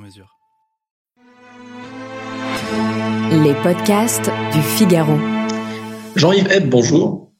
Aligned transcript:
mesure. 0.00 0.36
Les 3.44 3.54
podcasts 3.62 4.30
du 4.52 4.60
Figaro. 4.62 5.18
Jean-Yves 6.16 6.50
Hebb, 6.50 6.68
bonjour. 6.68 7.32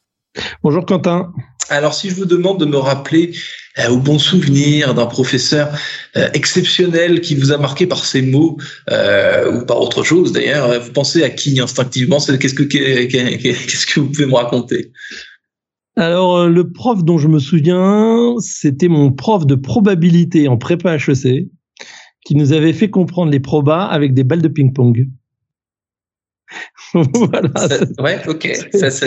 Bonjour 0.63 0.87
Quentin. 0.87 1.33
Alors 1.69 1.95
si 1.95 2.11
je 2.11 2.15
vous 2.15 2.25
demande 2.25 2.61
de 2.61 2.67
me 2.67 2.77
rappeler 2.77 3.33
euh, 3.79 3.91
au 3.91 3.99
bon 3.99 4.19
souvenir 4.19 4.95
d'un 4.95 5.07
professeur 5.07 5.69
euh, 6.17 6.29
exceptionnel 6.35 7.21
qui 7.21 7.35
vous 7.35 7.53
a 7.53 7.59
marqué 7.59 7.87
par 7.87 8.05
ses 8.05 8.23
mots 8.23 8.57
euh, 8.91 9.61
ou 9.61 9.67
par 9.67 9.81
autre 9.81 10.03
chose 10.03 10.33
d'ailleurs, 10.33 10.81
vous 10.81 10.93
pensez 10.93 11.23
à 11.23 11.31
qui 11.31 11.61
instinctivement? 11.61 12.19
Qu'est-ce 12.19 12.55
que 12.55 12.63
qu'est-ce 12.63 13.87
que 13.87 14.01
vous 14.01 14.11
pouvez 14.11 14.27
me 14.27 14.35
raconter? 14.35 14.93
Alors, 15.97 16.39
euh, 16.39 16.49
le 16.49 16.71
prof 16.71 17.05
dont 17.05 17.19
je 17.19 17.29
me 17.29 17.39
souviens, 17.39 18.35
c'était 18.39 18.89
mon 18.89 19.13
prof 19.13 19.47
de 19.47 19.55
probabilité 19.55 20.49
en 20.49 20.57
prépa 20.57 20.97
HEC, 20.97 21.49
qui 22.25 22.37
nous 22.37 22.53
avait 22.53 22.73
fait 22.73 22.91
comprendre 22.91 23.31
les 23.31 23.41
probas 23.41 23.85
avec 23.85 24.15
des 24.15 24.25
balles 24.25 24.43
de 24.43 24.49
ping-pong. 24.49 25.09
voilà. 26.95 27.49
ouais, 28.01 28.19
ok. 28.27 28.51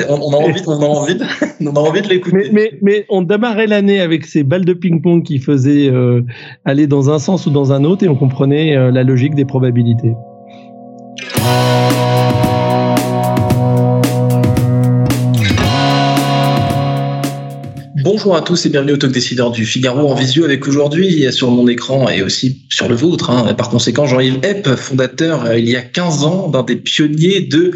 on, 0.08 0.34
a 0.34 0.38
envie, 0.38 0.62
on 0.66 0.82
a 0.82 0.86
envie, 0.86 1.16
de, 1.16 1.26
on 1.68 1.76
a 1.76 1.80
envie 1.80 2.02
de 2.02 2.08
l'écouter. 2.08 2.50
Mais, 2.54 2.72
mais, 2.82 3.06
on 3.10 3.22
démarrait 3.22 3.68
l'année 3.68 4.00
avec 4.00 4.26
ces 4.26 4.44
balles 4.44 4.66
de 4.66 4.74
ping-pong 4.74 5.24
qui 5.24 5.40
faisaient 5.40 5.90
euh, 5.90 6.22
aller 6.64 6.88
dans 6.88 7.10
un 7.10 7.20
sens 7.20 7.46
ou 7.46 7.50
dans 7.50 7.74
un 7.74 7.84
autre 7.84 8.06
et 8.06 8.08
on 8.08 8.16
comprenait 8.16 8.78
euh, 8.78 8.92
la 8.92 9.04
logique 9.04 9.36
des 9.36 9.46
probabilités. 9.46 10.14
Bonjour 18.04 18.36
à 18.36 18.42
tous 18.42 18.66
et 18.66 18.70
bienvenue 18.70 18.92
au 18.92 18.98
Talk 18.98 19.14
Décideur 19.14 19.50
du 19.50 19.66
Figaro 19.66 20.12
en 20.12 20.14
visio 20.14 20.44
avec 20.44 20.68
aujourd'hui 20.68 21.32
sur 21.32 21.50
mon 21.50 21.70
écran 21.70 22.10
et 22.10 22.22
aussi 22.22 22.66
sur 22.70 22.90
le 22.90 22.96
vôtre. 22.96 23.30
Hein. 23.30 23.54
Par 23.54 23.70
conséquent, 23.70 24.06
Jean-Yves 24.06 24.40
Epp, 24.44 24.76
fondateur 24.76 25.46
euh, 25.46 25.58
il 25.58 25.70
y 25.70 25.78
a 25.78 25.82
15 25.82 26.26
ans 26.26 26.50
d'un 26.50 26.64
des 26.64 26.76
pionniers 26.76 27.40
de 27.40 27.72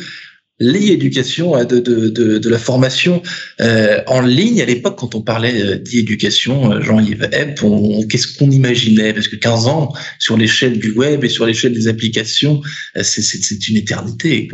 l'e-éducation, 0.59 1.55
euh, 1.55 1.63
de, 1.63 1.79
de, 1.79 2.09
de, 2.09 2.37
de, 2.39 2.49
la 2.49 2.59
formation 2.59 3.21
euh, 3.61 4.01
en 4.07 4.21
ligne. 4.21 4.61
À 4.61 4.65
l'époque, 4.65 4.97
quand 4.97 5.15
on 5.15 5.21
parlait 5.21 5.61
euh, 5.61 5.77
d'e-éducation, 5.77 6.81
Jean-Yves 6.81 7.29
Epp, 7.31 7.61
qu'est-ce 8.09 8.37
qu'on 8.37 8.51
imaginait? 8.51 9.13
Parce 9.13 9.29
que 9.29 9.35
15 9.35 9.67
ans 9.67 9.93
sur 10.19 10.35
l'échelle 10.35 10.79
du 10.79 10.91
web 10.91 11.23
et 11.23 11.29
sur 11.29 11.45
l'échelle 11.45 11.73
des 11.73 11.87
applications, 11.87 12.61
c'est 13.01 13.67
une 13.67 13.77
éternité. 13.77 14.49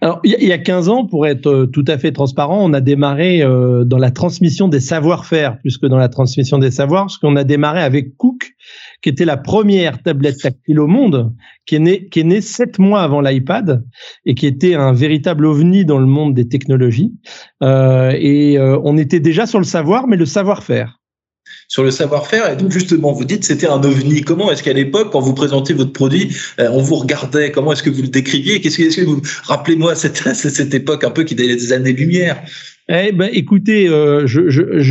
Alors, 0.00 0.20
il 0.24 0.42
y 0.42 0.52
a 0.52 0.58
15 0.58 0.88
ans, 0.88 1.06
pour 1.06 1.28
être 1.28 1.46
euh, 1.46 1.66
tout 1.66 1.84
à 1.86 1.96
fait 1.96 2.10
transparent, 2.10 2.58
on 2.60 2.72
a 2.72 2.80
démarré 2.80 3.40
euh, 3.40 3.84
dans 3.84 3.98
la 3.98 4.10
transmission 4.10 4.66
des 4.66 4.80
savoir-faire 4.80 5.58
plus 5.60 5.78
que 5.78 5.86
dans 5.86 5.96
la 5.96 6.08
transmission 6.08 6.58
des 6.58 6.72
savoirs, 6.72 7.04
parce 7.04 7.18
qu'on 7.18 7.36
a 7.36 7.44
démarré 7.44 7.80
avec 7.80 8.16
Cook, 8.16 8.50
qui 9.00 9.08
était 9.08 9.24
la 9.24 9.36
première 9.36 10.02
tablette 10.02 10.38
tactile 10.38 10.80
au 10.80 10.88
monde, 10.88 11.32
qui 11.66 11.76
est 11.76 11.78
née, 11.78 12.08
qui 12.08 12.20
est 12.20 12.24
née 12.24 12.40
sept 12.40 12.80
mois 12.80 13.02
avant 13.02 13.20
l'iPad 13.20 13.84
et 14.26 14.34
qui 14.34 14.46
était 14.46 14.74
un 14.74 14.92
véritable 14.92 15.46
ovni 15.46 15.84
dans 15.84 15.98
le 15.98 16.06
monde 16.06 16.34
des 16.34 16.48
technologies. 16.48 17.12
Euh, 17.62 18.10
et 18.18 18.58
on 18.58 18.96
était 18.96 19.20
déjà 19.20 19.46
sur 19.46 19.60
le 19.60 19.64
savoir, 19.64 20.08
mais 20.08 20.16
le 20.16 20.26
savoir-faire 20.26 20.98
sur 21.74 21.82
le 21.82 21.90
savoir-faire. 21.90 22.52
Et 22.52 22.54
donc, 22.54 22.70
justement, 22.70 23.10
vous 23.10 23.24
dites 23.24 23.42
c'était 23.42 23.66
un 23.66 23.82
ovni. 23.82 24.20
Comment 24.20 24.52
est-ce 24.52 24.62
qu'à 24.62 24.72
l'époque, 24.72 25.10
quand 25.10 25.18
vous 25.18 25.34
présentiez 25.34 25.74
votre 25.74 25.92
produit, 25.92 26.32
euh, 26.60 26.68
on 26.70 26.80
vous 26.80 26.94
regardait? 26.94 27.50
Comment 27.50 27.72
est-ce 27.72 27.82
que 27.82 27.90
vous 27.90 28.02
le 28.02 28.08
décriviez? 28.08 28.60
Qu'est-ce 28.60 28.78
que, 28.78 29.04
vous 29.04 29.20
rappelez-moi 29.42 29.94
cette, 29.96 30.18
cette 30.36 30.72
époque 30.72 31.02
un 31.02 31.10
peu 31.10 31.24
qui 31.24 31.34
était 31.34 31.48
des 31.48 31.72
années-lumière 31.72 32.40
eh 32.90 33.12
ben, 33.12 33.30
écoutez, 33.32 33.88
euh, 33.88 34.26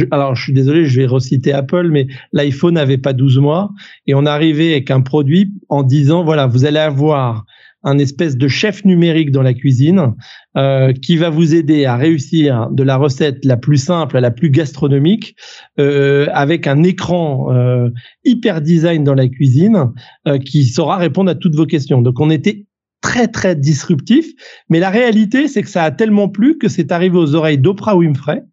alors 0.09 0.35
je 0.35 0.41
suis 0.41 0.51
désolé, 0.51 0.85
je 0.85 0.99
vais 0.99 1.05
reciter 1.05 1.53
Apple, 1.53 1.89
mais 1.91 2.07
l'iPhone 2.31 2.73
n'avait 2.73 2.97
pas 2.97 3.13
12 3.13 3.37
mois 3.37 3.69
et 4.07 4.15
on 4.15 4.25
arrivait 4.25 4.71
avec 4.71 4.89
un 4.89 5.01
produit 5.01 5.53
en 5.69 5.83
disant 5.83 6.23
voilà, 6.23 6.47
vous 6.47 6.65
allez 6.65 6.79
avoir 6.79 7.45
un 7.83 7.97
espèce 7.97 8.37
de 8.37 8.47
chef 8.47 8.85
numérique 8.85 9.31
dans 9.31 9.41
la 9.41 9.53
cuisine 9.53 10.13
euh, 10.57 10.93
qui 10.93 11.17
va 11.17 11.29
vous 11.29 11.53
aider 11.53 11.85
à 11.85 11.97
réussir 11.97 12.69
de 12.71 12.83
la 12.83 12.95
recette 12.95 13.43
la 13.45 13.57
plus 13.57 13.77
simple 13.77 14.17
à 14.17 14.21
la 14.21 14.31
plus 14.31 14.49
gastronomique 14.49 15.35
euh, 15.79 16.27
avec 16.33 16.67
un 16.67 16.83
écran 16.83 17.53
euh, 17.53 17.89
hyper 18.23 18.61
design 18.61 19.03
dans 19.03 19.15
la 19.15 19.27
cuisine 19.27 19.91
euh, 20.27 20.37
qui 20.39 20.65
saura 20.65 20.97
répondre 20.97 21.29
à 21.31 21.35
toutes 21.35 21.55
vos 21.55 21.65
questions. 21.65 22.01
Donc 22.01 22.19
on 22.19 22.29
était 22.29 22.65
très 23.01 23.27
très 23.27 23.55
disruptif, 23.55 24.27
mais 24.69 24.79
la 24.79 24.89
réalité 24.89 25.47
c'est 25.47 25.61
que 25.61 25.69
ça 25.69 25.83
a 25.83 25.91
tellement 25.91 26.29
plu 26.29 26.57
que 26.57 26.69
c'est 26.69 26.91
arrivé 26.91 27.17
aux 27.17 27.35
oreilles 27.35 27.57
d'Oprah 27.57 27.97
Winfrey 27.97 28.43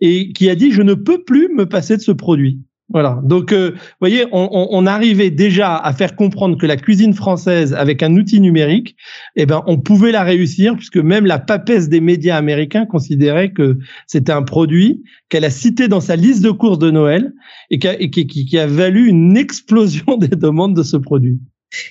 et 0.00 0.32
qui 0.32 0.50
a 0.50 0.54
dit 0.54 0.72
je 0.72 0.82
ne 0.82 0.94
peux 0.94 1.24
plus 1.24 1.48
me 1.48 1.66
passer 1.66 1.96
de 1.96 2.02
ce 2.02 2.12
produit. 2.12 2.60
Voilà. 2.90 3.18
Donc, 3.24 3.52
euh, 3.52 3.70
vous 3.72 3.80
voyez, 4.00 4.26
on, 4.30 4.68
on, 4.70 4.86
arrivait 4.86 5.30
déjà 5.30 5.74
à 5.74 5.92
faire 5.94 6.16
comprendre 6.16 6.58
que 6.58 6.66
la 6.66 6.76
cuisine 6.76 7.14
française, 7.14 7.72
avec 7.72 8.02
un 8.02 8.14
outil 8.14 8.40
numérique, 8.40 8.94
eh 9.36 9.46
ben, 9.46 9.62
on 9.66 9.78
pouvait 9.78 10.12
la 10.12 10.22
réussir, 10.22 10.76
puisque 10.76 10.98
même 10.98 11.24
la 11.24 11.38
papesse 11.38 11.88
des 11.88 12.00
médias 12.00 12.36
américains 12.36 12.84
considérait 12.84 13.52
que 13.52 13.78
c'était 14.06 14.32
un 14.32 14.42
produit 14.42 15.02
qu'elle 15.30 15.46
a 15.46 15.50
cité 15.50 15.88
dans 15.88 16.02
sa 16.02 16.14
liste 16.14 16.42
de 16.42 16.50
courses 16.50 16.78
de 16.78 16.90
Noël 16.90 17.32
et 17.70 17.78
qui 17.78 17.88
a, 17.88 18.00
et 18.00 18.10
qui, 18.10 18.26
qui 18.26 18.58
a 18.58 18.66
valu 18.66 19.08
une 19.08 19.36
explosion 19.38 20.18
des 20.18 20.28
demandes 20.28 20.76
de 20.76 20.82
ce 20.82 20.98
produit. 20.98 21.38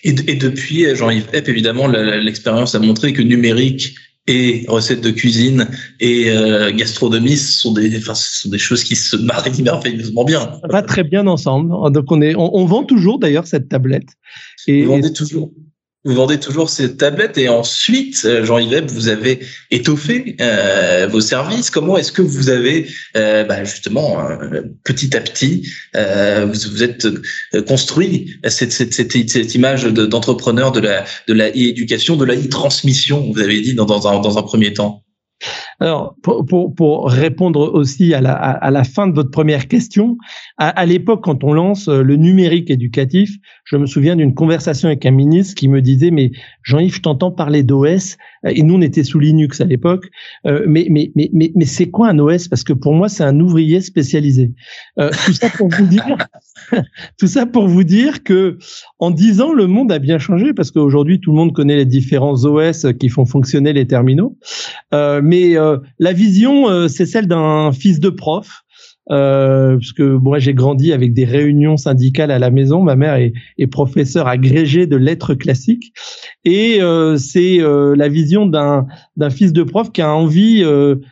Et, 0.03 0.11
et 0.27 0.35
depuis, 0.35 0.95
Jean-Yves 0.95 1.27
évidemment, 1.33 1.87
l'expérience 1.87 2.75
a 2.75 2.79
montré 2.79 3.13
que 3.13 3.21
numérique 3.21 3.95
et 4.27 4.65
recettes 4.67 5.01
de 5.01 5.11
cuisine 5.11 5.67
et 5.99 6.29
euh, 6.29 6.71
gastronomie 6.71 7.35
sont 7.35 7.73
des, 7.73 7.97
enfin, 7.97 8.13
sont 8.15 8.49
des 8.49 8.57
choses 8.57 8.83
qui 8.83 8.95
se 8.95 9.17
marient 9.17 9.61
merveilleusement 9.63 10.23
bien. 10.23 10.39
Ça 10.39 10.67
va 10.69 10.81
très 10.81 11.03
bien 11.03 11.27
ensemble. 11.27 11.91
Donc 11.91 12.05
on 12.11 12.21
est, 12.21 12.35
on, 12.35 12.55
on 12.55 12.65
vend 12.65 12.83
toujours 12.83 13.19
d'ailleurs 13.19 13.47
cette 13.47 13.69
tablette. 13.69 14.09
Et, 14.67 14.83
Vous 14.83 14.91
vendez 14.91 15.11
toujours. 15.11 15.51
Vous 16.05 16.15
vendez 16.15 16.37
toujours 16.37 16.69
ces 16.69 16.97
tablettes 16.97 17.37
et 17.37 17.47
ensuite, 17.47 18.23
euh, 18.25 18.43
Jean-Yves, 18.43 18.87
vous 18.87 19.07
avez 19.07 19.39
étoffé 19.71 20.35
euh, 20.41 21.07
vos 21.09 21.21
services. 21.21 21.69
Comment 21.69 21.97
est-ce 21.97 22.11
que 22.11 22.21
vous 22.21 22.49
avez, 22.49 22.89
euh, 23.15 23.45
bah 23.45 23.63
justement, 23.63 24.19
euh, 24.19 24.63
petit 24.83 25.15
à 25.15 25.21
petit, 25.21 25.65
euh, 25.95 26.45
vous, 26.45 26.71
vous 26.71 26.83
êtes 26.83 27.07
construit 27.65 28.35
cette, 28.47 28.73
cette, 28.73 28.93
cette, 28.93 29.13
cette 29.13 29.55
image 29.55 29.85
d'entrepreneur 29.85 30.73
de, 30.73 30.81
la 30.81 31.05
de 31.29 31.33
la 31.33 31.49
e-éducation, 31.51 32.17
de 32.17 32.25
la 32.25 32.35
e-transmission, 32.35 33.31
vous 33.31 33.39
avez 33.39 33.61
dit 33.61 33.73
dans, 33.73 33.85
dans, 33.85 34.05
un, 34.07 34.19
dans 34.19 34.37
un 34.37 34.43
premier 34.43 34.73
temps? 34.73 35.03
Alors, 35.83 36.15
pour, 36.21 37.09
répondre 37.09 37.73
aussi 37.73 38.13
à 38.13 38.21
la, 38.21 38.83
fin 38.85 39.05
de 39.05 39.13
votre 39.13 39.31
première 39.31 39.67
question, 39.67 40.17
à, 40.57 40.85
l'époque, 40.85 41.25
quand 41.25 41.43
on 41.43 41.51
lance 41.51 41.89
le 41.89 42.15
numérique 42.15 42.71
éducatif, 42.71 43.31
je 43.65 43.75
me 43.75 43.85
souviens 43.85 44.15
d'une 44.15 44.33
conversation 44.33 44.87
avec 44.87 45.05
un 45.05 45.11
ministre 45.11 45.55
qui 45.55 45.67
me 45.67 45.81
disait, 45.81 46.09
mais 46.09 46.31
Jean-Yves, 46.63 46.95
je 46.95 47.01
t'entends 47.01 47.31
parler 47.31 47.63
d'OS, 47.63 48.15
et 48.45 48.63
nous, 48.63 48.75
on 48.75 48.81
était 48.81 49.03
sous 49.03 49.19
Linux 49.19 49.59
à 49.59 49.65
l'époque, 49.65 50.09
euh, 50.45 50.63
mais, 50.67 50.87
mais, 50.89 51.11
mais, 51.15 51.29
mais, 51.33 51.51
mais 51.53 51.65
c'est 51.65 51.89
quoi 51.89 52.09
un 52.09 52.19
OS 52.19 52.47
Parce 52.47 52.63
que 52.63 52.73
pour 52.73 52.93
moi, 52.93 53.09
c'est 53.09 53.23
un 53.23 53.39
ouvrier 53.39 53.81
spécialisé. 53.81 54.51
Euh, 54.99 55.11
tout 55.25 55.33
ça 55.33 55.49
pour 55.49 55.67
vous 55.69 55.85
dire, 55.85 56.17
tout 57.19 57.27
ça 57.27 57.45
pour 57.45 57.67
vous 57.67 57.83
dire 57.83 58.23
que 58.23 58.57
en 58.99 59.11
dix 59.11 59.41
ans, 59.41 59.53
le 59.53 59.67
monde 59.67 59.91
a 59.91 59.99
bien 59.99 60.19
changé, 60.19 60.53
parce 60.53 60.71
qu'aujourd'hui, 60.71 61.19
tout 61.19 61.31
le 61.31 61.37
monde 61.37 61.53
connaît 61.53 61.75
les 61.75 61.85
différents 61.85 62.45
OS 62.45 62.85
qui 62.99 63.09
font 63.09 63.25
fonctionner 63.25 63.73
les 63.73 63.87
terminaux. 63.87 64.37
Euh, 64.93 65.21
mais 65.23 65.57
euh, 65.57 65.72
la 65.99 66.13
vision, 66.13 66.69
euh, 66.69 66.87
c'est 66.87 67.05
celle 67.05 67.27
d'un 67.27 67.71
fils 67.71 67.99
de 67.99 68.09
prof 68.09 68.63
euh, 69.11 69.75
parce 69.75 69.91
que 69.91 70.15
moi 70.15 70.39
j'ai 70.39 70.53
grandi 70.53 70.93
avec 70.93 71.13
des 71.13 71.25
réunions 71.25 71.75
syndicales 71.75 72.31
à 72.31 72.39
la 72.39 72.51
maison. 72.51 72.81
Ma 72.81 72.95
mère 72.95 73.15
est, 73.15 73.33
est 73.57 73.67
professeure 73.67 74.27
agrégée 74.27 74.87
de 74.87 74.95
lettres 74.95 75.33
classiques 75.33 75.93
et 76.45 76.81
euh, 76.81 77.17
c'est 77.17 77.61
euh, 77.61 77.95
la 77.97 78.07
vision 78.07 78.45
d'un 78.45 78.87
d'un 79.17 79.29
fils 79.29 79.51
de 79.51 79.63
prof 79.63 79.91
qui 79.91 80.01
a 80.01 80.13
envie 80.13 80.63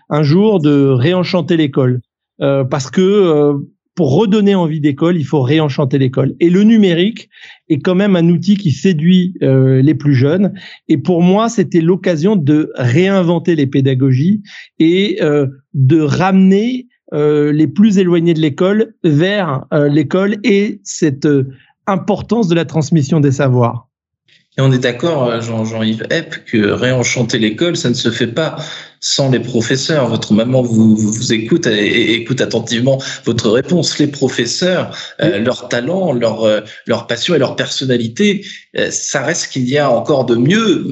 un 0.09 0.23
jour 0.23 0.59
de 0.61 0.87
réenchanter 0.87 1.57
l'école 1.57 2.01
parce 2.39 2.89
que 2.89 3.61
pour 3.95 4.15
redonner 4.15 4.55
envie 4.55 4.79
d'école, 4.79 5.17
il 5.17 5.25
faut 5.25 5.41
réenchanter 5.41 5.97
l'école. 5.97 6.33
Et 6.39 6.49
le 6.49 6.63
numérique 6.63 7.29
est 7.69 7.79
quand 7.79 7.95
même 7.95 8.15
un 8.15 8.27
outil 8.29 8.57
qui 8.57 8.71
séduit 8.71 9.35
les 9.41 9.93
plus 9.95 10.15
jeunes. 10.15 10.53
Et 10.87 10.97
pour 10.97 11.21
moi, 11.21 11.49
c'était 11.49 11.81
l'occasion 11.81 12.35
de 12.35 12.71
réinventer 12.75 13.55
les 13.55 13.67
pédagogies 13.67 14.41
et 14.79 15.19
de 15.73 16.01
ramener 16.01 16.87
euh, 17.13 17.51
les 17.51 17.67
plus 17.67 17.97
éloignés 17.97 18.33
de 18.33 18.39
l'école 18.39 18.93
vers 19.03 19.65
euh, 19.73 19.89
l'école 19.89 20.37
et 20.45 20.79
cette 20.85 21.25
euh, 21.25 21.51
importance 21.85 22.47
de 22.47 22.55
la 22.55 22.63
transmission 22.63 23.19
des 23.19 23.33
savoirs. 23.33 23.89
Et 24.57 24.61
on 24.61 24.71
est 24.71 24.79
d'accord, 24.79 25.27
euh, 25.27 25.41
Jean-Yves 25.41 26.07
Epp, 26.09 26.45
que 26.45 26.71
réenchanter 26.71 27.37
l'école, 27.37 27.75
ça 27.75 27.89
ne 27.89 27.95
se 27.95 28.09
fait 28.11 28.27
pas 28.27 28.55
sans 29.01 29.31
les 29.31 29.39
professeurs. 29.39 30.07
Votre 30.07 30.33
maman 30.33 30.61
vous, 30.61 30.95
vous 30.95 31.33
écoute 31.33 31.65
et, 31.67 32.13
écoute 32.13 32.39
attentivement 32.39 33.01
votre 33.25 33.49
réponse. 33.49 33.97
Les 33.97 34.07
professeurs, 34.07 34.95
euh, 35.21 35.39
leur 35.39 35.67
talent, 35.67 36.13
leur, 36.13 36.43
euh, 36.43 36.61
leur 36.85 37.07
passion 37.07 37.35
et 37.35 37.39
leur 37.39 37.55
personnalité, 37.55 38.45
euh, 38.77 38.89
ça 38.91 39.23
reste 39.23 39.51
qu'il 39.51 39.67
y 39.67 39.77
a 39.77 39.91
encore 39.91 40.25
de 40.25 40.35
mieux, 40.35 40.91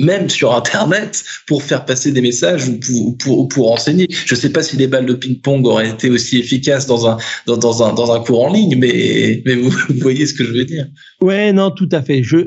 même 0.00 0.30
sur 0.30 0.54
Internet, 0.54 1.22
pour 1.46 1.62
faire 1.62 1.84
passer 1.84 2.12
des 2.12 2.22
messages 2.22 2.66
ou 2.66 2.80
pour, 2.80 3.18
pour, 3.18 3.48
pour 3.48 3.72
enseigner. 3.72 4.06
Je 4.10 4.34
ne 4.34 4.40
sais 4.40 4.50
pas 4.50 4.62
si 4.62 4.78
les 4.78 4.86
balles 4.86 5.06
de 5.06 5.14
ping-pong 5.14 5.66
auraient 5.66 5.90
été 5.90 6.08
aussi 6.08 6.38
efficaces 6.38 6.86
dans 6.86 7.06
un, 7.06 7.18
dans, 7.46 7.58
dans, 7.58 7.82
un, 7.82 7.92
dans 7.92 8.10
un 8.10 8.20
cours 8.20 8.46
en 8.46 8.52
ligne, 8.52 8.76
mais, 8.78 9.42
mais 9.44 9.54
vous, 9.54 9.70
voyez 10.00 10.24
ce 10.26 10.32
que 10.32 10.44
je 10.44 10.52
veux 10.52 10.64
dire. 10.64 10.86
Ouais, 11.20 11.52
non, 11.52 11.70
tout 11.70 11.88
à 11.92 12.00
fait. 12.00 12.22
Je, 12.22 12.38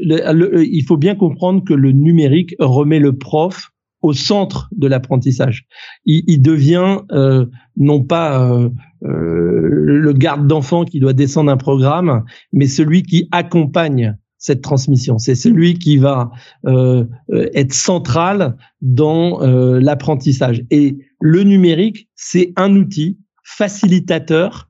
il 0.63 0.85
faut 0.87 0.97
bien 0.97 1.13
comprendre 1.13 1.63
que 1.63 1.75
le 1.75 1.91
numérique 1.91 2.55
remet 2.57 2.99
le 2.99 3.15
prof 3.15 3.72
au 4.03 4.13
centre 4.13 4.69
de 4.75 4.85
l'apprentissage. 4.85 5.65
Il, 6.05 6.41
devient 6.41 6.99
euh, 7.13 7.45
non 7.77 8.03
pas 8.03 8.51
euh, 8.51 8.69
euh, 9.05 9.69
le 9.71 10.13
garde 10.13 10.45
d'enfant 10.45 10.83
qui 10.83 10.99
doit 10.99 11.13
descendre 11.13 11.49
un 11.49 11.57
programme, 11.57 12.23
mais 12.51 12.67
celui 12.67 13.03
qui 13.03 13.27
accompagne 13.31 14.15
cette 14.37 14.61
transmission. 14.61 15.17
C'est 15.17 15.35
celui 15.35 15.79
qui 15.79 15.95
va 15.95 16.29
être 16.65 17.71
central 17.71 18.57
dans 18.81 19.39
l'apprentissage. 19.39 20.65
Et 20.69 20.97
le 21.21 21.43
numérique, 21.43 22.09
c'est 22.15 22.51
un 22.57 22.75
outil 22.75 23.17
facilitateur 23.45 24.67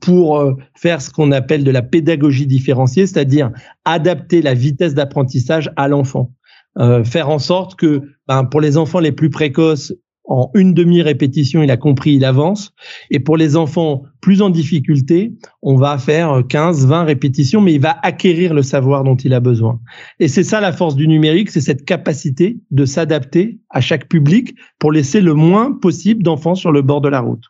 pour 0.00 0.56
faire 0.74 1.00
ce 1.00 1.10
qu'on 1.10 1.30
appelle 1.30 1.62
de 1.62 1.70
la 1.70 1.82
pédagogie 1.82 2.48
différenciée, 2.48 3.06
c'est-à-dire 3.06 3.52
adapter 3.84 4.42
la 4.42 4.54
vitesse 4.54 4.94
d'apprentissage 4.94 5.70
à 5.76 5.86
l'enfant. 5.86 6.32
Euh, 6.78 7.04
faire 7.04 7.28
en 7.28 7.38
sorte 7.38 7.74
que 7.74 8.02
ben, 8.28 8.44
pour 8.44 8.60
les 8.60 8.76
enfants 8.76 9.00
les 9.00 9.12
plus 9.12 9.30
précoces, 9.30 9.92
en 10.30 10.48
une 10.54 10.74
demi-répétition, 10.74 11.62
il 11.62 11.70
a 11.72 11.76
compris, 11.76 12.12
il 12.12 12.24
avance. 12.24 12.72
Et 13.10 13.18
pour 13.18 13.36
les 13.36 13.56
enfants 13.56 14.04
plus 14.20 14.42
en 14.42 14.48
difficulté, 14.48 15.32
on 15.60 15.74
va 15.74 15.98
faire 15.98 16.42
15, 16.48 16.86
20 16.86 17.02
répétitions, 17.02 17.60
mais 17.60 17.74
il 17.74 17.80
va 17.80 17.98
acquérir 18.02 18.54
le 18.54 18.62
savoir 18.62 19.02
dont 19.02 19.16
il 19.16 19.34
a 19.34 19.40
besoin. 19.40 19.80
Et 20.20 20.28
c'est 20.28 20.44
ça 20.44 20.60
la 20.60 20.72
force 20.72 20.94
du 20.94 21.08
numérique, 21.08 21.50
c'est 21.50 21.60
cette 21.60 21.84
capacité 21.84 22.58
de 22.70 22.84
s'adapter 22.84 23.58
à 23.70 23.80
chaque 23.80 24.08
public 24.08 24.54
pour 24.78 24.92
laisser 24.92 25.20
le 25.20 25.34
moins 25.34 25.72
possible 25.72 26.22
d'enfants 26.22 26.54
sur 26.54 26.70
le 26.70 26.82
bord 26.82 27.00
de 27.00 27.08
la 27.08 27.20
route. 27.20 27.44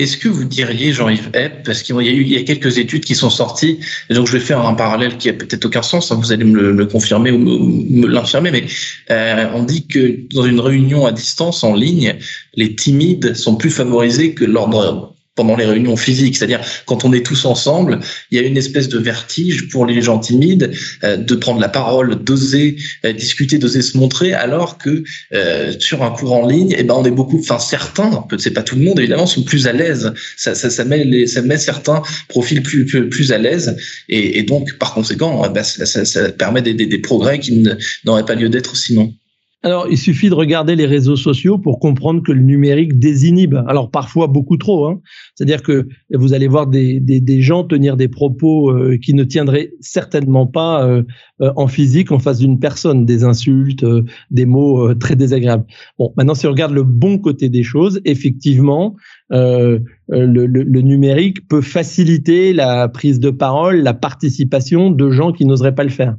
Est-ce 0.00 0.16
que 0.16 0.28
vous 0.28 0.44
diriez, 0.44 0.94
Jean-Yves 0.94 1.28
Epp, 1.34 1.62
parce 1.62 1.82
qu'il 1.82 1.94
y 1.94 2.08
a 2.08 2.12
eu 2.12 2.22
il 2.22 2.32
y 2.32 2.36
a 2.38 2.42
quelques 2.42 2.78
études 2.78 3.04
qui 3.04 3.14
sont 3.14 3.28
sorties, 3.28 3.80
et 4.08 4.14
donc 4.14 4.26
je 4.28 4.32
vais 4.32 4.40
faire 4.40 4.64
un 4.64 4.72
parallèle 4.72 5.18
qui 5.18 5.28
a 5.28 5.34
peut-être 5.34 5.66
aucun 5.66 5.82
sens, 5.82 6.10
hein, 6.10 6.18
vous 6.18 6.32
allez 6.32 6.44
me 6.44 6.72
le, 6.72 6.86
confirmer 6.86 7.30
ou 7.30 7.36
me, 7.36 8.06
l'infirmer, 8.06 8.50
mais 8.50 8.64
euh, 9.10 9.46
on 9.54 9.62
dit 9.62 9.86
que 9.86 10.20
dans 10.34 10.46
une 10.46 10.58
réunion 10.58 11.04
à 11.04 11.12
distance 11.12 11.62
en 11.64 11.74
ligne, 11.74 12.16
les 12.54 12.74
timides 12.74 13.34
sont 13.34 13.56
plus 13.56 13.68
favorisés 13.68 14.32
que 14.32 14.46
l'ordre 14.46 15.14
pendant 15.34 15.56
les 15.56 15.64
réunions 15.64 15.96
physiques. 15.96 16.36
C'est-à-dire, 16.36 16.60
quand 16.86 17.04
on 17.04 17.12
est 17.12 17.24
tous 17.24 17.44
ensemble, 17.44 18.00
il 18.30 18.40
y 18.40 18.42
a 18.42 18.46
une 18.46 18.56
espèce 18.56 18.88
de 18.88 18.98
vertige 18.98 19.68
pour 19.68 19.86
les 19.86 20.02
gens 20.02 20.18
timides 20.18 20.72
euh, 21.04 21.16
de 21.16 21.34
prendre 21.34 21.60
la 21.60 21.68
parole, 21.68 22.22
d'oser 22.22 22.76
euh, 23.04 23.12
discuter, 23.12 23.58
d'oser 23.58 23.82
se 23.82 23.96
montrer, 23.96 24.32
alors 24.32 24.76
que 24.76 25.04
euh, 25.32 25.72
sur 25.78 26.02
un 26.02 26.10
cours 26.10 26.32
en 26.32 26.46
ligne, 26.46 26.74
eh 26.76 26.82
ben, 26.82 26.94
on 26.94 27.04
est 27.04 27.10
beaucoup, 27.10 27.38
enfin 27.38 27.58
certains, 27.58 28.26
c'est 28.38 28.52
pas 28.52 28.62
tout 28.62 28.76
le 28.76 28.82
monde 28.82 28.98
évidemment, 28.98 29.26
sont 29.26 29.42
plus 29.42 29.66
à 29.66 29.72
l'aise. 29.72 30.12
Ça, 30.36 30.54
ça, 30.54 30.68
ça, 30.68 30.84
met 30.84 31.04
les, 31.04 31.26
ça 31.26 31.42
met 31.42 31.58
certains 31.58 32.02
profils 32.28 32.62
plus 32.62 32.84
plus, 32.84 33.08
plus 33.08 33.32
à 33.32 33.38
l'aise, 33.38 33.76
et, 34.08 34.38
et, 34.38 34.42
donc 34.42 34.76
par 34.78 34.94
conséquent, 34.94 35.48
bah, 35.50 35.62
ça, 35.62 35.86
ça, 35.86 36.04
ça, 36.04 36.32
permet 36.32 36.62
des, 36.62 36.74
des 36.74 36.98
progrès 36.98 37.38
qui 37.38 37.64
n'auraient 38.04 38.24
pas 38.24 38.34
lieu 38.34 38.48
d'être 38.48 38.76
sinon. 38.76 39.14
Alors, 39.62 39.88
il 39.90 39.98
suffit 39.98 40.30
de 40.30 40.34
regarder 40.34 40.74
les 40.74 40.86
réseaux 40.86 41.16
sociaux 41.16 41.58
pour 41.58 41.80
comprendre 41.80 42.22
que 42.22 42.32
le 42.32 42.40
numérique 42.40 42.98
désinhibe. 42.98 43.56
Alors, 43.66 43.90
parfois 43.90 44.26
beaucoup 44.26 44.56
trop. 44.56 44.86
Hein. 44.86 45.02
C'est-à-dire 45.34 45.62
que 45.62 45.86
vous 46.14 46.32
allez 46.32 46.48
voir 46.48 46.66
des, 46.66 46.98
des, 46.98 47.20
des 47.20 47.42
gens 47.42 47.64
tenir 47.64 47.98
des 47.98 48.08
propos 48.08 48.70
euh, 48.70 48.96
qui 48.96 49.12
ne 49.12 49.22
tiendraient 49.22 49.72
certainement 49.80 50.46
pas 50.46 50.86
euh, 50.86 51.02
euh, 51.42 51.52
en 51.56 51.66
physique 51.66 52.10
en 52.10 52.18
face 52.18 52.38
d'une 52.38 52.58
personne, 52.58 53.04
des 53.04 53.22
insultes, 53.22 53.84
des 54.30 54.46
mots 54.46 54.94
très 54.94 55.14
désagréables. 55.14 55.66
Bon, 55.98 56.14
maintenant, 56.16 56.34
si 56.34 56.46
on 56.46 56.50
regarde 56.50 56.72
le 56.72 56.82
bon 56.82 57.18
côté 57.18 57.50
des 57.50 57.62
choses, 57.62 58.00
effectivement, 58.06 58.96
euh, 59.32 59.78
le, 60.08 60.46
le, 60.46 60.64
le, 60.64 60.80
numérique 60.80 61.46
peut 61.46 61.60
faciliter 61.60 62.52
la 62.52 62.88
prise 62.88 63.20
de 63.20 63.30
parole, 63.30 63.76
la 63.76 63.94
participation 63.94 64.90
de 64.90 65.10
gens 65.10 65.32
qui 65.32 65.44
n'oseraient 65.44 65.74
pas 65.74 65.84
le 65.84 65.90
faire. 65.90 66.16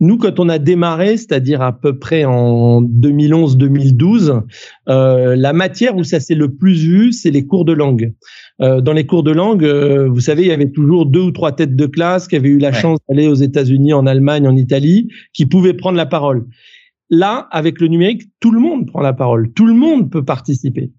Nous, 0.00 0.16
quand 0.16 0.40
on 0.40 0.48
a 0.48 0.58
démarré, 0.58 1.18
c'est-à-dire 1.18 1.60
à 1.60 1.78
peu 1.78 1.98
près 1.98 2.24
en 2.24 2.82
2011-2012, 2.82 4.42
euh, 4.88 5.36
la 5.36 5.52
matière 5.52 5.94
où 5.96 6.04
ça 6.04 6.20
s'est 6.20 6.34
le 6.34 6.54
plus 6.54 6.86
vu, 6.86 7.12
c'est 7.12 7.30
les 7.30 7.46
cours 7.46 7.66
de 7.66 7.74
langue. 7.74 8.14
Euh, 8.62 8.80
dans 8.80 8.92
les 8.92 9.04
cours 9.04 9.24
de 9.24 9.32
langue, 9.32 9.64
euh, 9.64 10.08
vous 10.08 10.20
savez, 10.20 10.42
il 10.42 10.48
y 10.48 10.52
avait 10.52 10.70
toujours 10.70 11.06
deux 11.06 11.20
ou 11.22 11.32
trois 11.32 11.52
têtes 11.52 11.76
de 11.76 11.86
classe 11.86 12.28
qui 12.28 12.36
avaient 12.36 12.48
eu 12.48 12.58
la 12.58 12.72
chance 12.72 12.98
d'aller 13.08 13.26
aux 13.26 13.34
États-Unis, 13.34 13.92
en 13.92 14.06
Allemagne, 14.06 14.48
en 14.48 14.56
Italie, 14.56 15.08
qui 15.32 15.44
pouvaient 15.44 15.74
prendre 15.74 15.96
la 15.96 16.06
parole. 16.06 16.46
Là, 17.10 17.46
avec 17.50 17.80
le 17.80 17.88
numérique, 17.88 18.22
tout 18.40 18.52
le 18.52 18.60
monde 18.60 18.86
prend 18.86 19.00
la 19.00 19.12
parole, 19.12 19.52
tout 19.52 19.66
le 19.66 19.74
monde 19.74 20.10
peut 20.10 20.24
participer. 20.24 20.92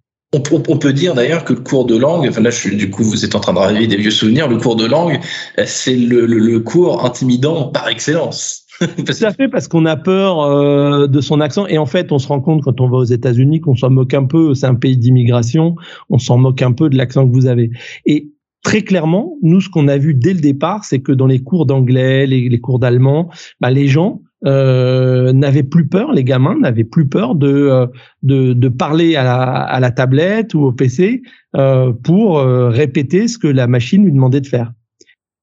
On, 0.69 0.77
peut 0.77 0.93
dire 0.93 1.13
d'ailleurs 1.13 1.45
que 1.45 1.53
le 1.53 1.59
cours 1.59 1.85
de 1.85 1.97
langue, 1.97 2.27
enfin 2.27 2.41
là, 2.41 2.49
je 2.49 2.69
du 2.69 2.89
coup, 2.89 3.03
vous 3.03 3.23
êtes 3.23 3.35
en 3.35 3.39
train 3.39 3.53
de 3.53 3.59
raviver 3.59 3.87
des 3.87 3.97
vieux 3.97 4.11
souvenirs. 4.11 4.47
Le 4.47 4.57
cours 4.57 4.75
de 4.75 4.85
langue, 4.85 5.19
c'est 5.65 5.95
le, 5.95 6.59
cours 6.59 7.05
intimidant 7.05 7.69
par 7.69 7.87
excellence. 7.87 8.65
Tout 8.79 9.23
à 9.23 9.31
fait, 9.31 9.47
parce 9.47 9.67
qu'on 9.67 9.85
a 9.85 9.95
peur 9.95 10.41
euh, 10.41 11.07
de 11.07 11.21
son 11.21 11.39
accent. 11.39 11.65
Et 11.67 11.77
en 11.77 11.85
fait, 11.85 12.11
on 12.11 12.19
se 12.19 12.27
rend 12.27 12.41
compte 12.41 12.63
quand 12.63 12.81
on 12.81 12.89
va 12.89 12.97
aux 12.97 13.05
États-Unis 13.05 13.61
qu'on 13.61 13.75
s'en 13.75 13.89
moque 13.89 14.13
un 14.13 14.25
peu. 14.25 14.53
C'est 14.53 14.65
un 14.65 14.75
pays 14.75 14.97
d'immigration. 14.97 15.75
On 16.09 16.17
s'en 16.17 16.37
moque 16.37 16.61
un 16.61 16.73
peu 16.73 16.89
de 16.89 16.97
l'accent 16.97 17.27
que 17.27 17.33
vous 17.33 17.45
avez. 17.45 17.71
Et 18.05 18.33
très 18.63 18.81
clairement, 18.81 19.37
nous, 19.41 19.61
ce 19.61 19.69
qu'on 19.69 19.87
a 19.87 19.97
vu 19.97 20.13
dès 20.13 20.33
le 20.33 20.41
départ, 20.41 20.83
c'est 20.83 20.99
que 20.99 21.13
dans 21.13 21.27
les 21.27 21.41
cours 21.41 21.65
d'anglais, 21.65 22.25
les, 22.25 22.59
cours 22.59 22.79
d'allemand, 22.79 23.29
bah, 23.61 23.69
les 23.69 23.87
gens 23.87 24.21
euh, 24.45 25.33
n'avaient 25.33 25.63
plus 25.63 25.87
peur, 25.87 26.13
les 26.13 26.23
gamins 26.23 26.57
n'avaient 26.59 26.83
plus 26.83 27.07
peur 27.07 27.35
de, 27.35 27.47
euh, 27.47 27.87
de, 28.23 28.53
de, 28.53 28.69
parler 28.69 29.15
à 29.15 29.23
la, 29.23 29.41
à 29.41 29.79
la 29.79 29.91
tablette 29.91 30.53
ou 30.53 30.61
au 30.65 30.71
PC 30.71 31.21
euh, 31.55 31.91
pour 31.91 32.37
euh, 32.37 32.69
répéter 32.69 33.27
ce 33.27 33.37
que 33.37 33.47
la 33.47 33.67
machine 33.67 34.03
lui 34.03 34.11
demandait 34.11 34.41
de 34.41 34.47
faire. 34.47 34.71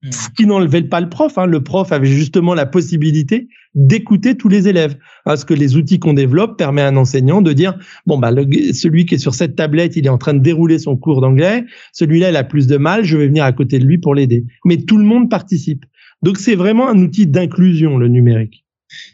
Hmm. 0.02 0.12
Ce 0.12 0.28
qui 0.31 0.46
n'enlevait 0.46 0.82
pas 0.82 1.00
le 1.00 1.08
prof. 1.08 1.37
Hein. 1.37 1.46
Le 1.46 1.62
prof 1.62 1.90
avait 1.90 2.06
justement 2.06 2.54
la 2.54 2.66
possibilité 2.66 3.49
d'écouter 3.75 4.37
tous 4.37 4.49
les 4.49 4.68
élèves. 4.68 4.97
Parce 5.25 5.44
que 5.44 5.54
les 5.54 5.76
outils 5.76 5.99
qu'on 5.99 6.12
développe 6.12 6.59
permettent 6.59 6.85
à 6.85 6.88
un 6.88 6.97
enseignant 6.97 7.40
de 7.42 7.52
dire 7.52 7.78
bon 8.06 8.18
bah 8.18 8.30
celui 8.30 9.06
qui 9.06 9.14
est 9.14 9.18
sur 9.18 9.35
cette 9.35 9.56
tablette, 9.56 9.97
il 9.97 10.06
est 10.06 10.11
en 10.11 10.18
train 10.18 10.35
de 10.35 10.40
dérouler 10.40 10.78
son 10.78 10.97
cours 10.97 11.21
d'anglais. 11.21 11.64
Celui-là, 11.92 12.30
il 12.30 12.37
a 12.37 12.44
plus 12.44 12.66
de 12.66 12.76
mal. 12.76 13.04
Je 13.04 13.16
vais 13.16 13.26
venir 13.26 13.44
à 13.44 13.52
côté 13.52 13.78
de 13.78 13.85
lui 13.85 13.99
pour 13.99 14.14
l'aider. 14.14 14.44
Mais 14.64 14.76
tout 14.76 14.99
le 14.99 15.04
monde 15.04 15.30
participe. 15.30 15.85
Donc 16.23 16.38
c'est 16.38 16.54
vraiment 16.54 16.88
un 16.88 16.99
outil 16.99 17.26
d'inclusion 17.26 17.99
le 17.99 18.09
numérique. 18.09 18.62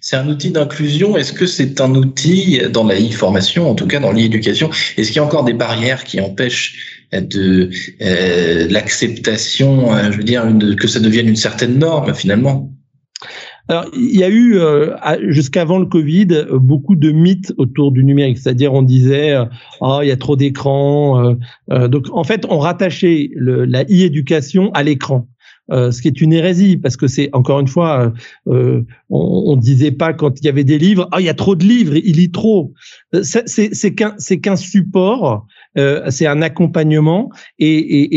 C'est 0.01 0.17
un 0.17 0.29
outil 0.29 0.51
d'inclusion. 0.51 1.17
Est-ce 1.17 1.33
que 1.33 1.47
c'est 1.47 1.81
un 1.81 1.95
outil 1.95 2.61
dans 2.71 2.85
la 2.85 2.95
e-formation, 2.95 3.71
en 3.71 3.75
tout 3.75 3.87
cas 3.87 4.01
dans 4.01 4.13
l'e-éducation? 4.13 4.71
Est-ce 4.97 5.09
qu'il 5.09 5.17
y 5.17 5.21
a 5.21 5.25
encore 5.25 5.45
des 5.45 5.53
barrières 5.53 6.05
qui 6.05 6.21
empêchent 6.21 6.99
de 7.13 7.71
euh, 8.03 8.69
l'acceptation, 8.69 9.95
euh, 9.95 10.13
je 10.13 10.19
veux 10.19 10.25
dire, 10.25 10.45
que 10.77 10.89
ça 10.89 11.01
devienne 11.01 11.29
une 11.29 11.37
certaine 11.37 11.79
norme 11.79 12.15
finalement? 12.15 12.71
Alors, 13.71 13.85
il 13.95 14.19
y 14.19 14.25
a 14.25 14.29
eu 14.29 14.57
euh, 14.57 14.97
jusqu'avant 15.29 15.79
le 15.79 15.85
Covid 15.85 16.47
beaucoup 16.53 16.97
de 16.97 17.11
mythes 17.11 17.53
autour 17.59 17.93
du 17.93 18.03
numérique, 18.03 18.39
c'est-à-dire 18.39 18.73
on 18.73 18.81
disait 18.81 19.37
oh 19.83 19.99
il 20.03 20.09
y 20.09 20.11
a 20.11 20.17
trop 20.17 20.37
d'écrans. 20.37 21.37
donc 21.69 22.07
en 22.13 22.25
fait 22.25 22.47
on 22.49 22.61
rattachait 22.61 23.29
le, 23.35 23.67
la 23.67 23.83
e-éducation 23.83 24.71
à 24.73 24.83
l'écran. 24.83 25.29
Euh, 25.71 25.91
ce 25.91 26.01
qui 26.01 26.09
est 26.09 26.21
une 26.21 26.33
hérésie 26.33 26.79
parce 26.79 26.97
que 26.97 27.07
c'est 27.07 27.29
encore 27.35 27.61
une 27.61 27.69
fois, 27.69 28.13
euh, 28.47 28.83
on, 29.11 29.45
on 29.49 29.57
disait 29.57 29.91
pas 29.93 30.15
quand 30.15 30.41
il 30.41 30.47
y 30.47 30.49
avait 30.49 30.65
des 30.65 30.79
livres, 30.79 31.09
ah 31.13 31.21
il 31.21 31.27
y 31.27 31.29
a 31.29 31.35
trop 31.35 31.55
de 31.57 31.65
livres, 31.65 31.95
il 31.97 32.17
lit 32.17 32.31
trop. 32.31 32.73
Euh, 33.15 33.23
c'est 33.23 33.95
qu'un 33.95 34.15
c'est 34.19 34.41
qu'un 34.41 34.57
support, 34.57 35.47
c'est 36.09 36.27
un 36.27 36.43
accompagnement 36.43 37.31
et 37.59 38.09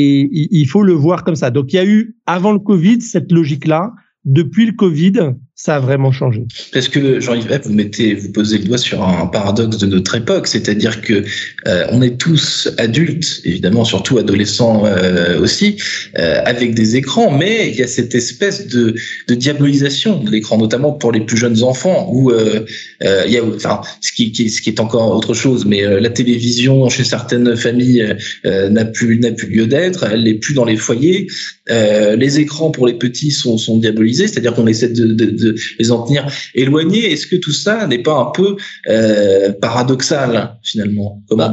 il 0.62 0.65
faut 0.67 0.81
le 0.81 0.93
voir 0.93 1.24
comme 1.24 1.36
ça. 1.36 1.51
Donc 1.51 1.74
il 1.74 1.75
y 1.75 1.79
a 1.79 1.86
eu 1.86 2.15
avant 2.25 2.53
le 2.53 2.60
Covid 2.60 3.01
cette 3.01 3.31
logique 3.31 3.67
là. 3.67 3.91
Depuis 4.24 4.65
le 4.67 4.74
Covid, 4.74 5.13
ça 5.63 5.75
a 5.75 5.79
vraiment 5.79 6.11
changé. 6.11 6.41
Parce 6.73 6.87
que 6.87 7.19
Jean-Yves, 7.19 7.61
vous 7.65 7.73
mettez, 7.73 8.15
vous 8.15 8.31
posez 8.31 8.57
le 8.57 8.63
doigt 8.63 8.79
sur 8.79 9.03
un 9.03 9.27
paradoxe 9.27 9.77
de 9.77 9.85
notre 9.85 10.15
époque, 10.15 10.47
c'est-à-dire 10.47 11.01
que 11.01 11.23
euh, 11.67 11.85
on 11.91 12.01
est 12.01 12.19
tous 12.19 12.67
adultes, 12.79 13.41
évidemment, 13.45 13.85
surtout 13.85 14.17
adolescents 14.17 14.87
euh, 14.87 15.39
aussi, 15.39 15.77
euh, 16.17 16.41
avec 16.45 16.73
des 16.73 16.95
écrans, 16.95 17.29
mais 17.29 17.69
il 17.69 17.75
y 17.75 17.83
a 17.83 17.87
cette 17.87 18.15
espèce 18.15 18.69
de, 18.69 18.95
diabolisation 19.29 20.23
de 20.23 20.31
l'écran, 20.31 20.57
notamment 20.57 20.93
pour 20.93 21.11
les 21.11 21.21
plus 21.21 21.37
jeunes 21.37 21.61
enfants, 21.61 22.09
où 22.11 22.31
il 22.31 23.31
y 23.31 23.37
a, 23.37 23.45
enfin, 23.45 23.81
ce 24.01 24.11
qui, 24.11 24.31
qui, 24.31 24.49
ce 24.49 24.61
qui 24.61 24.69
est 24.71 24.79
encore 24.79 25.15
autre 25.15 25.35
chose, 25.35 25.65
mais 25.65 25.83
la 25.99 26.09
télévision 26.09 26.89
chez 26.89 27.03
certaines 27.03 27.55
familles 27.55 28.15
n'a 28.43 28.85
plus 28.85 29.19
n'a 29.19 29.31
plus 29.31 29.47
lieu 29.47 29.67
d'être, 29.67 30.05
elle 30.11 30.23
n'est 30.23 30.33
plus 30.33 30.55
dans 30.55 30.65
les 30.65 30.75
foyers. 30.75 31.27
Les 31.71 32.39
écrans 32.39 32.71
pour 32.71 32.87
les 32.87 32.93
petits 32.93 33.31
sont, 33.31 33.57
sont 33.57 33.77
diabolisés, 33.77 34.27
c'est-à-dire 34.27 34.53
qu'on 34.53 34.67
essaie 34.67 34.89
de, 34.89 35.05
de, 35.05 35.25
de 35.25 35.55
les 35.79 35.91
en 35.91 36.03
tenir 36.03 36.27
éloignés. 36.55 37.11
Est-ce 37.11 37.27
que 37.27 37.35
tout 37.35 37.51
ça 37.51 37.87
n'est 37.87 38.03
pas 38.03 38.17
un 38.17 38.31
peu 38.31 38.55
euh, 38.89 39.53
paradoxal 39.61 40.57
finalement 40.63 41.21
comme 41.27 41.39
bah, 41.39 41.51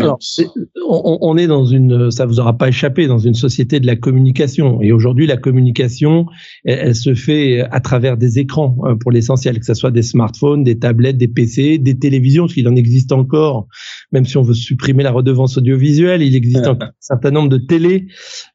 on, 0.89 1.37
est 1.37 1.47
dans 1.47 1.65
une, 1.65 2.11
ça 2.11 2.27
vous 2.27 2.41
aura 2.41 2.57
pas 2.57 2.69
échappé, 2.69 3.07
dans 3.07 3.19
une 3.19 3.35
société 3.35 3.81
de 3.81 3.87
la 3.87 3.97
communication. 3.97 4.81
Et 4.81 4.93
aujourd'hui, 4.93 5.27
la 5.27 5.37
communication, 5.37 6.27
elle, 6.65 6.95
se 6.95 7.15
fait 7.15 7.61
à 7.71 7.81
travers 7.81 8.17
des 8.17 8.39
écrans 8.39 8.77
hein, 8.85 8.97
pour 8.99 9.11
l'essentiel, 9.11 9.59
que 9.59 9.67
ce 9.67 9.75
soit 9.75 9.91
des 9.91 10.03
smartphones, 10.03 10.65
des 10.65 10.79
tablettes, 10.79 11.19
des 11.19 11.29
PC, 11.29 11.79
des 11.79 11.99
télévisions, 11.99 12.45
parce 12.45 12.55
qu'il 12.55 12.69
en 12.69 12.77
existe 12.77 13.13
encore, 13.13 13.69
même 14.13 14.25
si 14.25 14.37
on 14.37 14.43
veut 14.43 14.55
supprimer 14.55 15.03
la 15.03 15.11
redevance 15.11 15.59
audiovisuelle, 15.59 16.23
il 16.23 16.35
existe 16.35 16.67
un 16.67 16.79
certain 17.01 17.31
nombre 17.31 17.49
de 17.49 17.59
télés. 17.59 18.07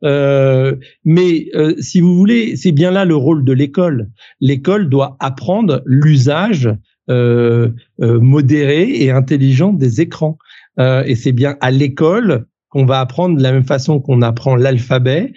Euh, 0.04 0.76
mais 1.06 1.48
euh, 1.56 1.76
si 1.80 2.02
vous 2.02 2.16
voulez, 2.16 2.56
c'est 2.56 2.72
bien 2.72 2.92
là 2.92 3.06
le 3.06 3.16
rôle 3.16 3.44
de 3.44 3.54
l'école. 3.54 4.10
L'école 4.40 4.90
doit 4.90 5.18
apprendre 5.20 5.82
l'usage 5.86 6.70
euh, 7.10 7.70
euh, 8.02 8.22
modéré 8.22 8.90
et 9.04 9.12
intelligent 9.12 9.74
des 9.74 10.00
écrans. 10.00 10.38
Euh, 10.80 11.04
et 11.06 11.16
c'est 11.16 11.34
bien 11.34 11.58
à 11.60 11.70
l'école 11.70 12.46
qu'on 12.70 12.86
va 12.86 13.02
apprendre 13.02 13.38
de 13.38 13.44
la 13.44 13.52
même 13.52 13.66
façon 13.66 14.00
qu'on 14.00 14.22
apprend 14.22 14.56
l'alphabet, 14.56 15.34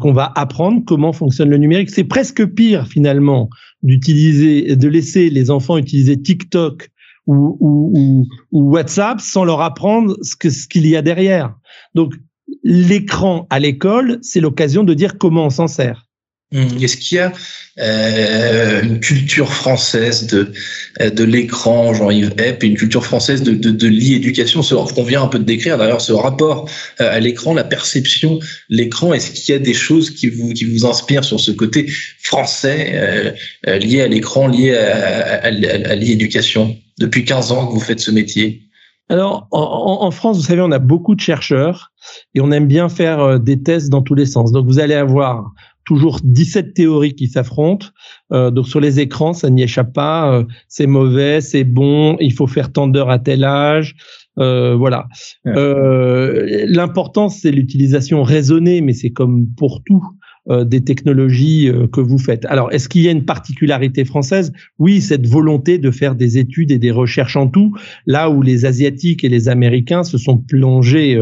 qu'on 0.00 0.12
va 0.12 0.32
apprendre 0.34 0.82
comment 0.84 1.12
fonctionne 1.12 1.48
le 1.48 1.58
numérique. 1.58 1.90
C'est 1.90 2.02
presque 2.02 2.44
pire 2.44 2.88
finalement 2.88 3.50
d'utiliser, 3.84 4.74
de 4.74 4.88
laisser 4.88 5.30
les 5.30 5.52
enfants 5.52 5.78
utiliser 5.78 6.20
TikTok 6.20 6.90
ou, 7.28 8.26
WhatsApp 8.50 9.20
sans 9.20 9.44
leur 9.44 9.60
apprendre 9.60 10.16
ce 10.22 10.66
qu'il 10.66 10.86
y 10.88 10.96
a 10.96 11.02
derrière. 11.02 11.54
Donc 11.94 12.14
l'écran 12.62 13.46
à 13.50 13.58
l'école, 13.58 14.18
c'est 14.22 14.40
l'occasion 14.40 14.84
de 14.84 14.94
dire 14.94 15.18
comment 15.18 15.46
on 15.46 15.50
s'en 15.50 15.68
sert. 15.68 16.06
Hum, 16.54 16.68
est-ce 16.82 16.98
qu'il 16.98 17.16
y 17.16 17.20
a 17.20 17.32
euh, 17.78 18.82
une 18.82 19.00
culture 19.00 19.50
française 19.50 20.26
de 20.26 20.52
euh, 21.00 21.08
de 21.08 21.24
l'écran, 21.24 21.94
Jean-Yves 21.94 22.34
Epp, 22.36 22.62
et 22.62 22.66
une 22.66 22.76
culture 22.76 23.06
française 23.06 23.42
de 23.42 23.52
de, 23.52 23.70
de 23.70 23.88
l'e-éducation, 23.88 24.62
ce 24.62 24.74
qu'on 24.74 25.02
vient 25.02 25.22
un 25.22 25.28
peu 25.28 25.38
de 25.38 25.44
décrire 25.44 25.78
d'ailleurs, 25.78 26.02
ce 26.02 26.12
rapport 26.12 26.68
euh, 27.00 27.10
à 27.10 27.20
l'écran, 27.20 27.54
la 27.54 27.64
perception, 27.64 28.38
l'écran. 28.68 29.14
Est-ce 29.14 29.30
qu'il 29.30 29.54
y 29.54 29.56
a 29.56 29.60
des 29.60 29.72
choses 29.72 30.10
qui 30.10 30.28
vous 30.28 30.52
qui 30.52 30.66
vous 30.66 30.84
inspirent 30.84 31.24
sur 31.24 31.40
ce 31.40 31.52
côté 31.52 31.90
français 32.22 33.34
lié 33.64 34.02
à 34.02 34.08
l'écran, 34.08 34.48
lié 34.48 34.76
à, 34.76 35.36
à, 35.36 35.46
à 35.46 35.50
l'e-éducation 35.50 36.76
Depuis 36.98 37.24
15 37.24 37.52
ans 37.52 37.66
que 37.66 37.72
vous 37.72 37.80
faites 37.80 38.00
ce 38.00 38.10
métier. 38.10 38.62
Alors, 39.08 39.46
en, 39.50 39.98
en, 40.02 40.10
France, 40.10 40.38
vous 40.38 40.44
savez, 40.44 40.62
on 40.62 40.72
a 40.72 40.78
beaucoup 40.78 41.14
de 41.14 41.20
chercheurs 41.20 41.92
et 42.34 42.40
on 42.40 42.50
aime 42.50 42.66
bien 42.66 42.88
faire 42.88 43.38
des 43.38 43.62
tests 43.62 43.90
dans 43.90 44.00
tous 44.00 44.14
les 44.14 44.26
sens. 44.26 44.52
Donc, 44.52 44.66
vous 44.66 44.78
allez 44.78 44.94
avoir 44.94 45.52
toujours 45.84 46.20
17 46.22 46.74
théories 46.74 47.14
qui 47.14 47.28
s'affrontent. 47.28 47.88
Euh, 48.32 48.50
donc 48.50 48.68
sur 48.68 48.80
les 48.80 49.00
écrans, 49.00 49.32
ça 49.32 49.50
n'y 49.50 49.62
échappe 49.62 49.92
pas. 49.92 50.32
Euh, 50.32 50.44
c'est 50.68 50.86
mauvais, 50.86 51.40
c'est 51.40 51.64
bon, 51.64 52.16
il 52.20 52.32
faut 52.32 52.46
faire 52.46 52.72
tant 52.72 52.86
d'heures 52.86 53.10
à 53.10 53.18
tel 53.18 53.44
âge. 53.44 53.96
Euh, 54.38 54.74
voilà. 54.74 55.08
Euh, 55.46 56.64
L'important, 56.68 57.28
c'est 57.28 57.50
l'utilisation 57.50 58.22
raisonnée, 58.22 58.80
mais 58.80 58.92
c'est 58.92 59.10
comme 59.10 59.46
pour 59.56 59.82
tout. 59.84 60.02
Euh, 60.50 60.64
des 60.64 60.82
technologies 60.82 61.68
euh, 61.68 61.86
que 61.86 62.00
vous 62.00 62.18
faites. 62.18 62.44
Alors, 62.46 62.72
est-ce 62.72 62.88
qu'il 62.88 63.02
y 63.02 63.08
a 63.08 63.12
une 63.12 63.24
particularité 63.24 64.04
française? 64.04 64.52
Oui, 64.80 65.00
cette 65.00 65.28
volonté 65.28 65.78
de 65.78 65.92
faire 65.92 66.16
des 66.16 66.36
études 66.36 66.72
et 66.72 66.78
des 66.78 66.90
recherches 66.90 67.36
en 67.36 67.46
tout, 67.46 67.76
là 68.06 68.28
où 68.28 68.42
les 68.42 68.64
Asiatiques 68.64 69.22
et 69.22 69.28
les 69.28 69.48
Américains 69.48 70.02
se 70.02 70.18
sont 70.18 70.38
plongés 70.38 71.16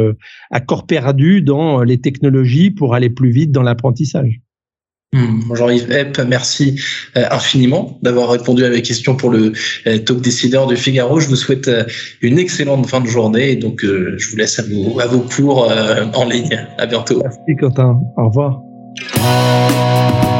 à 0.50 0.61
corps 0.61 0.87
perdu 0.87 1.43
dans 1.43 1.83
les 1.83 1.99
technologies 1.99 2.71
pour 2.71 2.95
aller 2.95 3.11
plus 3.11 3.31
vite 3.31 3.53
dans 3.53 3.62
l'apprentissage. 3.62 4.41
Hmm. 5.12 5.41
Jean-Yves 5.55 5.91
Epp, 5.91 6.21
merci 6.29 6.81
euh, 7.17 7.25
infiniment 7.33 7.99
d'avoir 8.00 8.31
répondu 8.31 8.65
à 8.65 8.71
mes 8.71 8.81
questions 8.81 9.17
pour 9.17 9.31
le 9.31 9.53
euh, 9.89 9.99
talk 9.99 10.21
décideur 10.21 10.69
du 10.69 10.77
Figaro. 10.77 11.19
Je 11.19 11.27
vous 11.27 11.35
souhaite 11.35 11.67
euh, 11.67 11.83
une 12.23 12.39
excellente 12.39 12.87
fin 12.87 13.00
de 13.00 13.09
journée 13.09 13.50
et 13.50 13.57
donc 13.57 13.81
je 13.83 14.31
vous 14.31 14.37
laisse 14.37 14.61
à 14.61 14.62
vos, 14.62 15.00
à 15.00 15.07
vos 15.07 15.21
cours 15.21 15.69
en 16.15 16.25
ligne. 16.29 16.65
À 16.79 16.87
bientôt. 16.87 17.21
Merci 17.25 17.57
Quentin. 17.59 18.00
Au 18.17 18.29
revoir. 18.29 18.70
Thank 19.02 20.35
you. 20.35 20.39